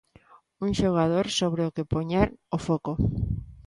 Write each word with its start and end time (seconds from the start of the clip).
Un 0.65 0.71
xogador 0.79 1.25
sobre 1.39 1.61
o 1.67 1.73
que 1.75 1.87
poñer 1.93 2.27
o 2.55 2.57
foco. 2.67 2.93